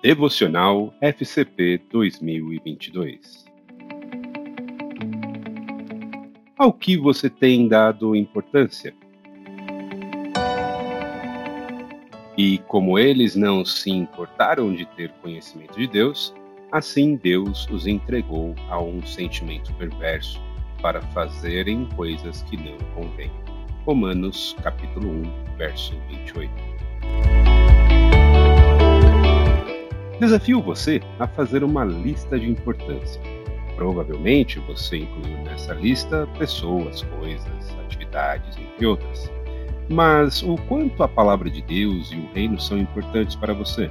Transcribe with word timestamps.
Devocional 0.00 0.94
FCP 1.00 1.82
2022 1.90 3.44
Ao 6.56 6.72
que 6.72 6.96
você 6.96 7.28
tem 7.28 7.66
dado 7.66 8.14
importância? 8.14 8.94
E 12.36 12.58
como 12.68 12.96
eles 12.96 13.34
não 13.34 13.64
se 13.64 13.90
importaram 13.90 14.72
de 14.72 14.86
ter 14.86 15.10
conhecimento 15.20 15.76
de 15.76 15.88
Deus, 15.88 16.32
assim 16.70 17.16
Deus 17.16 17.68
os 17.68 17.84
entregou 17.88 18.54
a 18.68 18.80
um 18.80 19.04
sentimento 19.04 19.74
perverso 19.74 20.40
para 20.80 21.02
fazerem 21.08 21.88
coisas 21.96 22.42
que 22.42 22.56
não 22.56 22.78
convêm. 22.94 23.32
Romanos 23.84 24.54
capítulo 24.62 25.08
1, 25.08 25.56
verso 25.56 25.92
28. 26.08 26.87
Desafio 30.20 30.60
você 30.60 31.00
a 31.20 31.28
fazer 31.28 31.62
uma 31.62 31.84
lista 31.84 32.38
de 32.40 32.50
importância. 32.50 33.20
Provavelmente 33.76 34.58
você 34.58 34.98
incluiu 34.98 35.38
nessa 35.44 35.72
lista 35.72 36.26
pessoas, 36.36 37.02
coisas, 37.02 37.78
atividades, 37.84 38.56
entre 38.56 38.84
outras. 38.84 39.30
Mas 39.88 40.42
o 40.42 40.56
quanto 40.68 41.04
a 41.04 41.08
palavra 41.08 41.48
de 41.48 41.62
Deus 41.62 42.10
e 42.10 42.16
o 42.16 42.28
reino 42.34 42.60
são 42.60 42.78
importantes 42.78 43.36
para 43.36 43.54
você? 43.54 43.88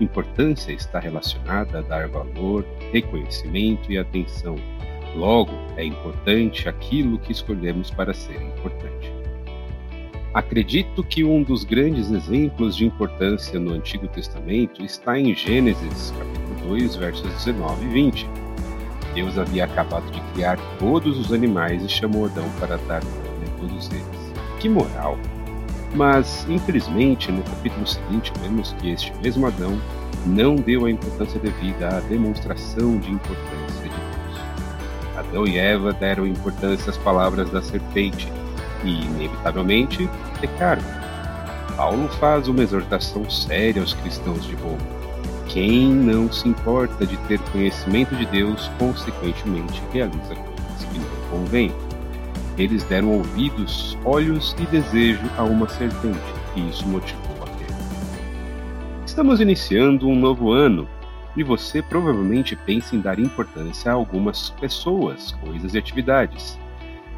Importância 0.00 0.72
está 0.72 0.98
relacionada 0.98 1.80
a 1.80 1.82
dar 1.82 2.08
valor, 2.08 2.64
reconhecimento 2.90 3.92
e 3.92 3.98
atenção. 3.98 4.56
Logo, 5.14 5.52
é 5.76 5.84
importante 5.84 6.66
aquilo 6.66 7.18
que 7.18 7.30
escolhemos 7.30 7.90
para 7.90 8.14
ser 8.14 8.40
importante. 8.40 9.01
Acredito 10.34 11.04
que 11.04 11.22
um 11.22 11.42
dos 11.42 11.62
grandes 11.62 12.10
exemplos 12.10 12.74
de 12.74 12.86
importância 12.86 13.60
no 13.60 13.74
Antigo 13.74 14.08
Testamento 14.08 14.82
está 14.82 15.18
em 15.18 15.34
Gênesis, 15.34 16.10
capítulo 16.18 16.70
2, 16.70 16.96
versos 16.96 17.30
19 17.44 17.84
e 17.84 17.88
20. 17.88 18.30
Deus 19.14 19.36
havia 19.36 19.64
acabado 19.64 20.10
de 20.10 20.22
criar 20.32 20.58
todos 20.78 21.18
os 21.18 21.34
animais 21.34 21.84
e 21.84 21.88
chamou 21.88 22.24
Adão 22.24 22.48
para 22.58 22.78
dar 22.78 23.04
nome 23.04 23.44
a 23.46 23.60
todos 23.60 23.90
eles. 23.90 24.32
Que 24.58 24.70
moral! 24.70 25.18
Mas, 25.94 26.46
infelizmente, 26.48 27.30
no 27.30 27.42
capítulo 27.42 27.86
seguinte, 27.86 28.32
vemos 28.40 28.72
que 28.80 28.88
este 28.88 29.12
mesmo 29.22 29.46
Adão 29.46 29.78
não 30.24 30.56
deu 30.56 30.86
a 30.86 30.90
importância 30.90 31.38
devida 31.38 31.98
à 31.98 32.00
demonstração 32.00 32.96
de 32.96 33.10
importância 33.10 33.82
de 33.82 33.90
Deus. 33.90 34.40
Adão 35.14 35.46
e 35.46 35.58
Eva 35.58 35.92
deram 35.92 36.26
importância 36.26 36.88
às 36.88 36.96
palavras 36.96 37.50
da 37.50 37.60
serpente 37.60 38.32
e, 38.84 39.04
inevitavelmente, 39.04 40.08
pecaram. 40.40 40.82
Paulo 41.76 42.08
faz 42.20 42.48
uma 42.48 42.62
exortação 42.62 43.28
séria 43.30 43.80
aos 43.80 43.94
cristãos 43.94 44.44
de 44.46 44.54
Roma. 44.56 45.02
Quem 45.48 45.88
não 45.88 46.32
se 46.32 46.48
importa 46.48 47.06
de 47.06 47.16
ter 47.28 47.38
conhecimento 47.50 48.14
de 48.16 48.24
Deus, 48.26 48.70
consequentemente 48.78 49.82
realiza 49.92 50.34
coisas 50.34 50.84
que 50.90 50.98
não 50.98 51.30
convêm. 51.30 51.72
Eles 52.56 52.84
deram 52.84 53.10
ouvidos, 53.10 53.96
olhos 54.04 54.54
e 54.58 54.66
desejo 54.66 55.28
a 55.36 55.42
uma 55.42 55.68
serpente, 55.68 56.18
e 56.54 56.68
isso 56.68 56.86
motivou 56.86 57.36
a 57.42 57.46
queda. 57.46 57.74
Estamos 59.06 59.40
iniciando 59.40 60.08
um 60.08 60.18
novo 60.18 60.52
ano 60.52 60.88
e 61.36 61.42
você 61.42 61.80
provavelmente 61.80 62.54
pensa 62.54 62.94
em 62.94 63.00
dar 63.00 63.18
importância 63.18 63.90
a 63.90 63.94
algumas 63.94 64.50
pessoas, 64.50 65.32
coisas 65.32 65.74
e 65.74 65.78
atividades. 65.78 66.58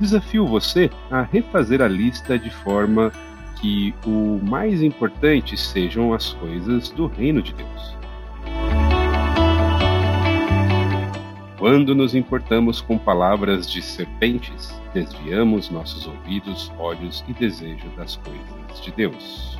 Desafio 0.00 0.46
você 0.46 0.90
a 1.10 1.20
refazer 1.20 1.82
a 1.82 1.86
lista 1.86 2.38
de 2.38 2.48
forma 2.48 3.12
que 3.60 3.94
o 4.06 4.40
mais 4.42 4.82
importante 4.82 5.58
sejam 5.58 6.14
as 6.14 6.32
coisas 6.32 6.88
do 6.88 7.06
reino 7.06 7.42
de 7.42 7.52
Deus. 7.52 7.96
Quando 11.58 11.94
nos 11.94 12.14
importamos 12.14 12.80
com 12.80 12.96
palavras 12.96 13.70
de 13.70 13.82
serpentes, 13.82 14.74
desviamos 14.94 15.68
nossos 15.68 16.06
ouvidos, 16.06 16.72
olhos 16.78 17.22
e 17.28 17.34
desejo 17.34 17.86
das 17.98 18.16
coisas 18.16 18.80
de 18.82 18.90
Deus. 18.92 19.58